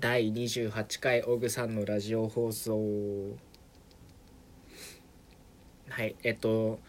[0.00, 3.36] 第28回オグさんのラジオ放送。
[5.90, 6.80] はいえっと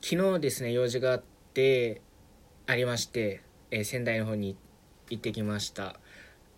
[0.00, 1.22] 昨日ですね用事があっ
[1.54, 2.02] て
[2.66, 4.56] ありまして、えー仙台の方に
[5.10, 5.94] 行ってきました、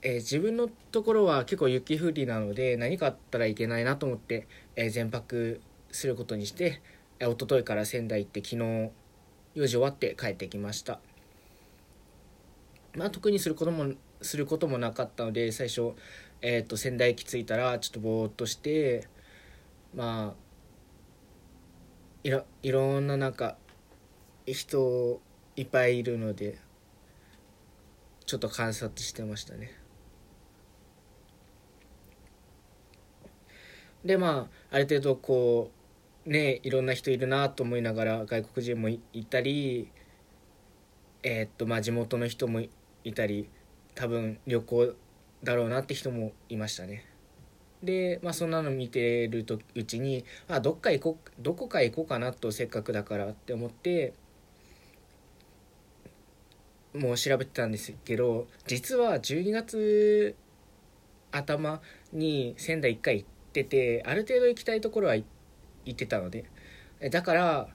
[0.01, 5.61] えー自分のところは結構雪降りなので何かあったらいけないなと思って、えー全泊
[5.93, 6.81] することにして、
[7.19, 8.91] えー、一昨日から仙台行って昨日
[9.57, 11.01] 用事終わって帰ってきました。
[12.97, 13.93] まあ特にすることも
[14.23, 15.93] することもなかったので最初、
[16.41, 19.09] えー、と仙台駅着いたらちょっとぼーっとして
[19.95, 20.45] まあ
[22.23, 23.57] いろいろんななんか
[24.47, 25.21] 人
[25.57, 26.59] いっぱいいるので
[28.27, 29.79] ちょっと観察してましたね。
[34.05, 35.71] でまあある程度こ
[36.27, 39.91] うねいろんな人いるなと思いながら外国人もいいたり
[41.23, 42.71] えーっとまあ地元の人もい
[43.05, 43.49] いたり
[43.95, 44.95] 多分旅行
[45.43, 47.07] だろうなって人もいましたね。
[47.83, 54.15] でまあそんなの見てるとうちにあどっか行こうどこか行こうかなとせっかくだからって思って
[56.95, 60.35] もう調べてたんですけど実は12月
[61.31, 65.25] 頭に仙台1回行っててある程度行きたいところは行
[65.91, 66.45] ってたので。
[67.11, 67.69] だから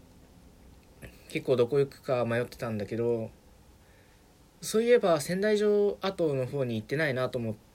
[1.30, 3.30] 結構どこ行くか迷ってたんだけど
[4.62, 7.70] そういえば仙台城跡の方に行ってないなと思って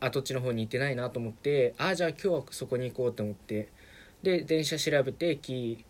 [0.00, 3.68] 跡地の方に行ってないなと思ってああじゃあ今日はそこに行こうと思って。
[4.22, 5.84] で電車調べて駅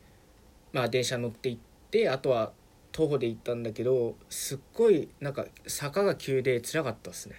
[0.72, 1.60] まあ電車乗って行っ
[1.92, 2.52] てあとは
[2.90, 7.36] 徒歩で行ったんだけどすっごいなんか坂が急で辛かったですね。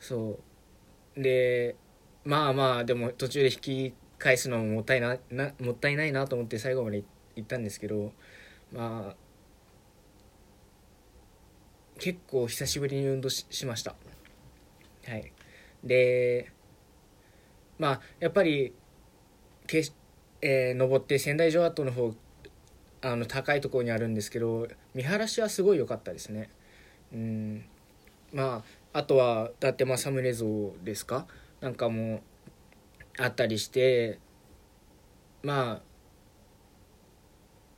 [0.00, 0.38] そ
[1.16, 1.22] う。
[1.22, 1.76] で
[2.24, 7.02] まあまあでも途中で引き返すのももったいななもったいないなと思って最後まで
[7.36, 8.12] 行ったんですけど
[8.72, 9.16] まあ
[11.98, 13.94] 結構久しぶりに運動しました。
[15.06, 15.32] はい。
[15.84, 16.50] で
[17.78, 18.72] まあやっぱり
[19.66, 19.84] け、
[20.40, 22.14] えー登って仙台城跡の方
[23.00, 26.50] あの高いところにあるんですけど見晴らしはすごい良かったですね。
[27.12, 27.64] うん。
[28.32, 31.26] まああとは伊達政宗像ですか？
[31.60, 32.22] なんかも
[33.18, 34.18] あったりして
[35.42, 35.82] まあ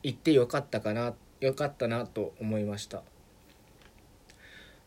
[0.03, 3.03] 行ってよかったかなよかったなと思いました。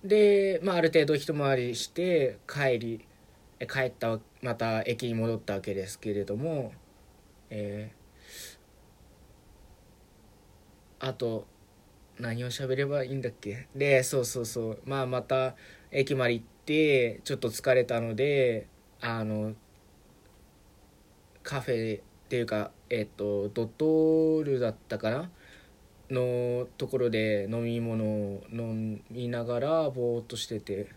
[0.04, 3.06] で、まあ、ある程度一回りして帰り
[3.68, 6.74] 帰ったまた駅に戻ったわけですけれども
[7.50, 8.04] えー
[11.06, 11.46] あと
[12.18, 13.68] 何を喋ればいいんだっけ？
[13.76, 14.80] でそうそうそう。
[14.86, 15.56] まあまた
[15.92, 18.68] 駅まで行ってちょっと疲れたので
[19.02, 19.54] あの
[21.42, 25.30] カフェっていうかえっ、とドトールだったかな？
[26.10, 30.88] のところで飲み物を飲みながらぼーっとしてて。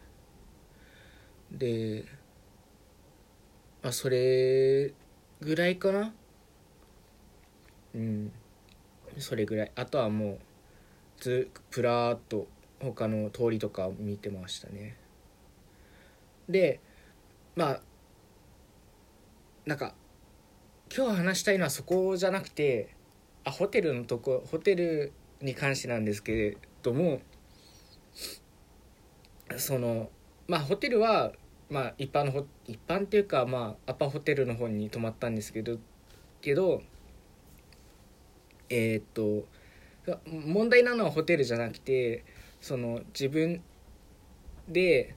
[1.53, 2.05] で
[3.83, 4.93] まあそれ
[5.41, 6.12] ぐらいかな。
[7.94, 8.33] うん。
[9.19, 9.72] それぐらい。
[9.77, 10.39] あとはもう
[11.19, 12.49] ずプラーっと
[12.81, 14.97] 他の通りとか見てましたね。
[16.49, 16.81] で
[17.55, 17.81] まあ
[19.65, 19.94] なんか
[20.94, 22.95] 今日話したいのはそこじゃなくて
[23.46, 27.20] あホテルのとこホテルに関してなんですけれども
[29.56, 30.10] その
[30.48, 31.32] まあホテルは
[31.70, 35.78] まあ一般のホ一般っていうかまあアパホテルの方に泊まったんですけど
[36.40, 36.82] けど
[38.68, 39.46] えーっと
[40.28, 42.24] 問題なのはホテルじゃなくて
[42.60, 43.62] その自分
[44.68, 45.14] で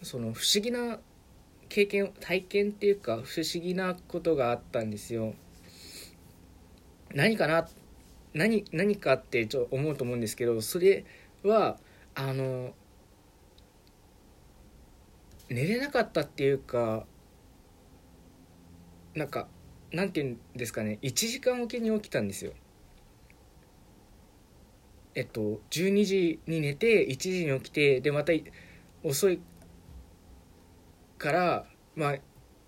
[0.00, 1.00] その不思議な
[1.68, 5.34] 経験体験っていうか不思議なことがあったんですよ。
[7.14, 7.68] 何かな？
[8.34, 11.04] 何何かってちょっ思うと思うんですけどそれ
[11.42, 11.78] は
[12.14, 12.74] あの
[15.48, 17.06] 寝れなかったっていうか
[19.14, 19.48] なんか
[19.92, 22.52] なんていうんですかね？1時間おきに起きたんですよ。
[25.14, 28.34] えっと12時に寝て1時に起きてでまた
[29.02, 29.40] 遅い
[31.16, 31.64] から、
[31.94, 32.16] まあ、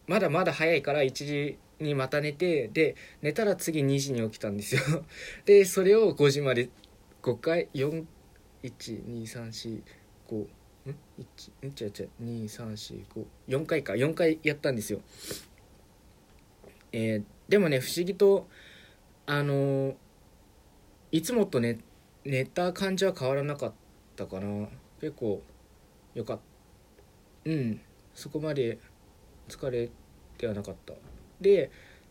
[0.06, 4.80] まだまだ早いから1時にまた寝てで寝たら次2時に起きたんですよ。
[5.46, 6.69] でそれを5時まで
[7.22, 9.82] 5回41234
[10.28, 10.48] 5ん
[10.84, 10.94] ？1
[11.62, 11.66] ん？
[11.66, 13.94] 違う違う23454回か。
[13.94, 15.00] 4回やったんですよ。
[16.92, 18.46] えーでもね不思議と
[19.24, 19.96] あのー
[21.12, 21.78] いつもと寝
[22.24, 23.72] 寝た感じは変わらなかっ
[24.16, 24.69] たかな。
[25.00, 25.42] 結構
[26.14, 26.38] よかっ
[27.44, 27.50] た。
[27.50, 27.81] うん。
[28.14, 28.78] そこまで
[29.48, 29.88] 疲れ
[30.36, 30.92] てはなかった。
[31.40, 31.70] で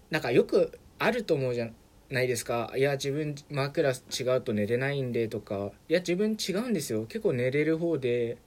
[0.09, 1.69] なんかよくあると思うじゃ
[2.09, 2.71] ないですか。
[2.75, 3.93] いや自分枕違
[4.37, 5.71] うと寝れないんでとか。
[5.89, 7.05] いや自分違うんですよ。
[7.05, 8.37] 結構寝れる方で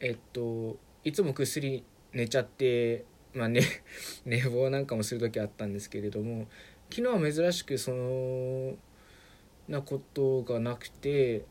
[0.00, 3.62] えっといつもぐっすり寝ちゃってまあね
[4.24, 6.46] 寝坊なんかもする時あったんですけれども
[6.90, 8.76] 昨日は珍しくその
[9.68, 11.44] なことがなくて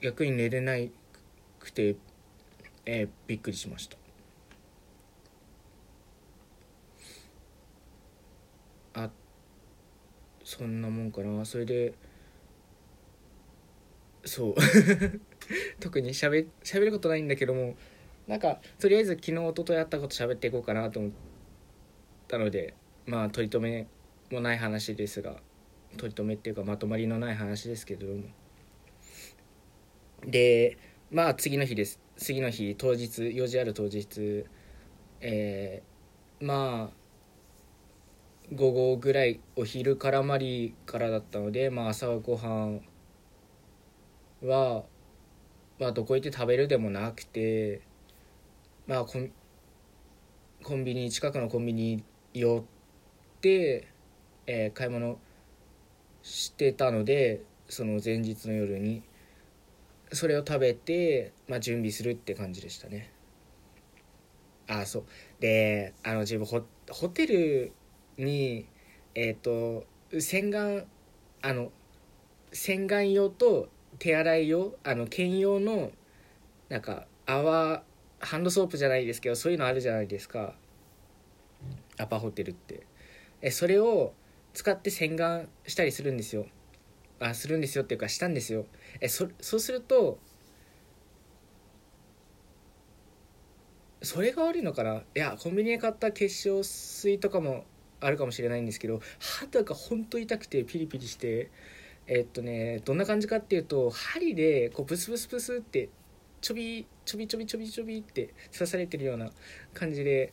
[0.00, 0.76] 逆に寝れな
[1.58, 1.96] くて、
[2.86, 4.07] えー、びっくりしました。
[9.04, 9.10] あ
[10.44, 11.44] そんなもんかな。
[11.44, 11.94] それで
[14.24, 14.54] そう。
[15.80, 17.76] 特にしゃべしゃべることないんだけども
[18.26, 21.12] なんかとりあえず昨日一昨日やったこと喋っていこうかなと思っ
[22.28, 22.74] たので
[23.06, 23.86] まあ取り留め
[24.30, 25.40] もない話ですが
[25.96, 28.24] 取り留めっていうかまとまりのない話ですけれども。
[30.26, 30.76] で
[31.10, 32.00] まあ次の日です。
[32.16, 34.44] 次の日当日用事ある当日
[35.20, 36.97] えー、まあ
[38.52, 42.80] 午後ぐらいお昼からまりからだったので、まあ、朝ごはん
[44.42, 44.84] は、
[45.78, 47.82] まあ、どこ行って食べるでもなくて、
[48.86, 49.30] まあ、コン
[50.62, 52.02] コンビニ近くのコンビニ
[52.32, 53.88] 寄って、
[54.46, 55.18] えー、買い物
[56.22, 59.02] してたのでその前日の夜に
[60.12, 63.12] それを食べて、まあ、準備するって感じでしたね。
[64.66, 65.04] あそう。
[65.38, 67.72] であの自分ホホテル
[68.18, 68.66] に
[69.14, 69.86] えっ、ー、と
[70.20, 70.84] 洗顔
[71.42, 71.70] あの
[72.52, 73.68] 洗顔用と
[73.98, 75.90] 手洗い用あの兼用の
[76.68, 77.82] なんか泡
[78.20, 80.54] ハンドソープじゃないですけどそういうのあるじゃないですか。
[81.98, 82.86] アパホテルって。
[83.40, 84.12] えそれを
[84.54, 86.46] 使って洗顔したりするんですよ。
[87.20, 88.66] あするんですよっていうかしたんですよ。
[89.00, 90.18] えそそうすると
[94.02, 94.96] それが悪いのかな？
[94.96, 97.64] いやコンビニで買った化粧水とかも
[98.00, 99.00] あるかもしれないんですけど
[99.42, 101.50] 肌がほんと痛くてピリピリして
[102.06, 105.88] えっとねどんな感じかっていうと針でこうブスブスブスって
[106.40, 109.30] ちょびちょびちょびちょびちょびって刺されてるような
[109.74, 110.32] 感じで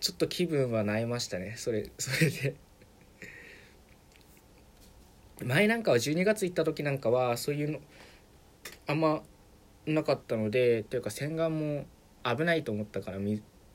[0.00, 1.54] ちょっと気分はなえましたね。
[1.56, 2.54] それそれで。
[5.44, 7.78] 前なんかは12月行った時なんかはそういうの
[8.86, 9.22] あんま
[9.86, 11.86] なかったのでというか洗顔も
[12.24, 13.18] 危ないと思ったから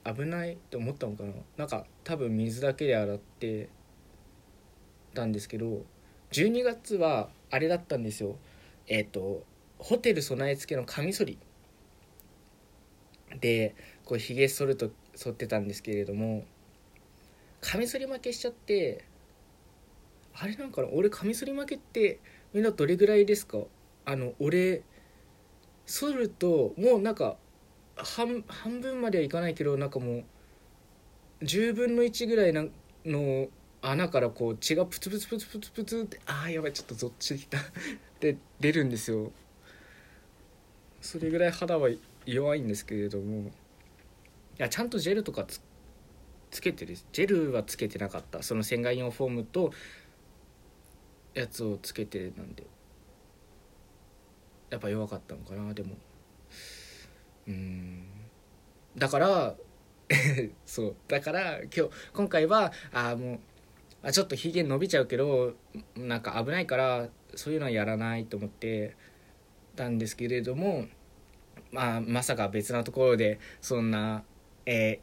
[0.06, 1.32] 危ないって思ったのかな？
[1.58, 3.70] なんか多分水だけで洗って
[5.14, 5.86] たんですけど
[6.32, 8.38] 12月はあれだったんですよ。
[8.88, 9.44] えっ、ー、と
[9.78, 11.38] ホテル備え付けのカミソリ。
[13.40, 16.46] でこうひげ剃ると剃ってたんですけれども
[17.62, 19.06] カミソリ負けしちゃって
[20.36, 20.90] あれなんかな？
[20.92, 22.20] 俺カミソリ負けって
[22.54, 23.60] みんなどれぐらいですか？
[24.06, 24.84] あの俺
[25.86, 27.38] 剃るともうなんか
[27.96, 30.24] 半半分まではいかないけどなんかも
[31.42, 32.66] う10分の1ぐらいな
[33.06, 33.48] の
[33.82, 37.58] 穴からこう血がプツプツプツプツプツってああやばいちょっとゾッチきた
[38.22, 39.32] で出るんですよ。
[41.02, 41.90] それぐらい肌は
[42.26, 43.50] 弱いんですけれども。
[43.50, 43.52] い
[44.58, 45.60] やちゃんとジェルとかつ
[46.50, 48.42] つけてですジェルはつけてなかった。
[48.42, 49.74] その洗顔用フォームと
[51.34, 52.66] やつをつけてなんで。
[54.70, 55.98] やっぱ弱かったのかなでも。
[57.48, 58.04] うん。
[58.98, 59.56] だから
[60.66, 60.96] そう。
[61.08, 63.40] だから今日今回はあもう
[64.04, 65.54] あちょっとひげ伸びちゃうけど
[65.96, 68.96] なんか危ないからそういうのはやらないと思って
[69.76, 70.86] たんですけれども、
[71.72, 74.24] まあ、まさか別なところでそんな、
[74.66, 75.00] え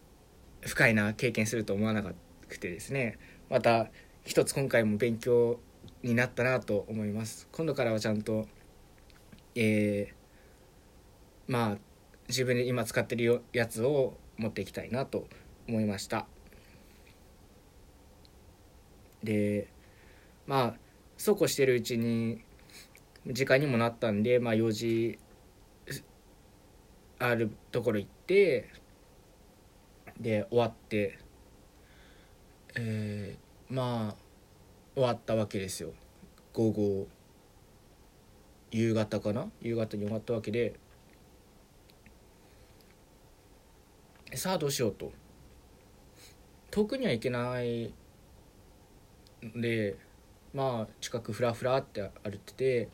[0.62, 3.18] ー、不快な経験すると思わなくてですね。
[3.48, 3.88] また
[4.24, 5.58] 一つ今回も勉強
[6.02, 7.48] になったなと思います。
[7.52, 8.46] 今度からはちゃんと
[9.54, 11.78] えー、まあ
[12.30, 15.26] 自分で今使ってるやつを持っていきたいなと
[15.68, 16.26] 思いました。
[19.22, 19.68] で
[20.46, 20.74] まあ
[21.18, 22.40] そうこうしてるうちに
[23.26, 25.18] 時間にもなったんで、まあ、用事
[27.18, 28.70] あるところ行って
[30.18, 31.18] で終わって
[32.76, 34.14] えー、まあ
[34.94, 35.92] 終わったわけですよ。
[36.54, 37.08] 午後
[38.70, 39.50] 夕方かな？
[39.60, 40.74] 夕方に終わったわけで
[44.34, 45.12] さあどうしようと。
[46.70, 47.92] 遠くには行けない。
[49.56, 49.96] で
[50.54, 52.88] まあ近くフラフラって歩ってて。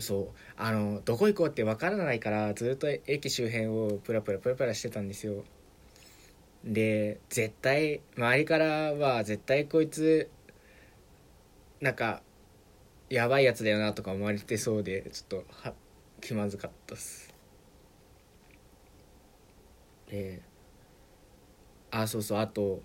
[0.00, 0.28] そう。
[0.56, 5.44] あのどこ行こうって分からないからずっと駅周辺をプラプラプラプラしてたんですよ。
[6.64, 10.28] で絶対周りからは絶対こいつ
[11.80, 12.22] なんか
[13.08, 15.72] やばいやつだよなとか思われてそうでちょっとは
[16.20, 17.27] 気まずかったっす。
[20.08, 20.42] で
[21.90, 22.82] あそうそうあと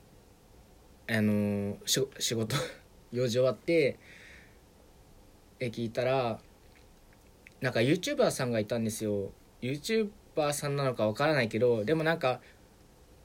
[1.07, 2.55] あのし仕事
[3.11, 3.97] 用事終わって
[5.59, 6.39] 駅行ったら
[7.61, 9.31] なんか YouTuber さんがいたんですよ。
[9.61, 12.41] YouTuber さんなのかわからないけどでもなんか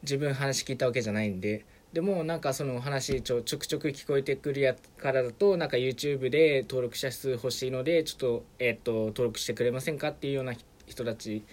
[0.03, 1.65] 自分話聞いたわけじゃないんで。
[1.93, 10.55] でもなんかその話ちょちょくちょく聞こえてくるやからだとなんか YouTube で登録者数欲しいのでちょっと,、えっと登録してくれませんかっていうような
[10.87, 11.45] 人たち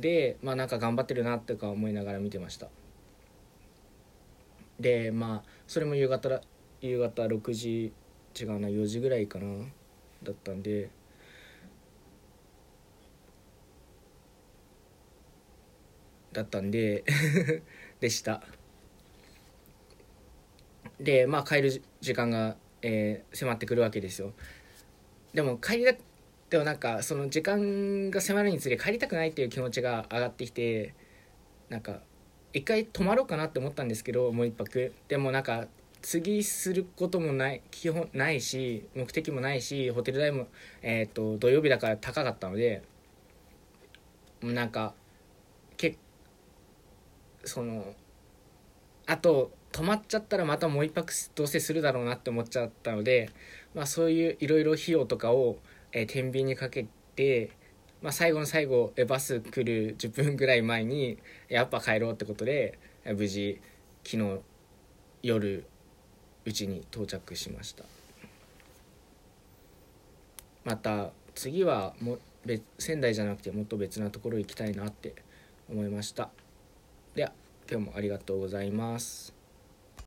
[0.00, 2.68] でまあなんか頑張ってるなとか思いながら見てました。
[4.78, 6.40] でまあそれも夕方
[6.80, 7.92] 夕方6時
[8.38, 9.46] 違うな4時ぐらいかな
[10.22, 10.90] だったんで。
[16.32, 17.04] だったんで
[18.00, 18.42] でした。
[21.00, 24.32] でまあ帰る時間が、えー、迫ってくるわけですよ。
[25.32, 25.94] でも帰りだ
[26.50, 30.94] でもなんかその時間が迫るにつれ帰りたくないっていう気持ちが上がってきて
[31.68, 32.00] なんか
[32.52, 34.92] 一回泊まろうかなって思ったんですけどもう一泊。
[35.08, 35.66] でもなんか
[36.00, 40.46] 次することもない基本ないし目的もないしホテル代も、
[40.80, 42.82] えーと、土曜日だから高かったので
[44.42, 44.94] なんか
[45.76, 45.98] け
[47.44, 47.94] その
[49.06, 53.30] あと泊まっちゃったらまたもう一泊どうせするだろうなって思っちゃったので、
[53.74, 55.58] まあ、そういういろいろ費用とかを、
[55.92, 57.50] えー、天秤にかけて、
[58.02, 61.18] まあ、最後の最後えバス来る10分ぐらい前に
[61.48, 63.60] やっぱ帰ろうってことで無事
[64.04, 64.40] 昨日
[65.22, 65.64] 夜
[66.44, 67.84] うちに到着しました。
[70.64, 75.14] また次はも別仙台じゃなくてもっと別なところ行きたいなって
[75.70, 76.30] 思いました。
[77.14, 77.32] では
[77.70, 79.37] 今日もありがとうございます。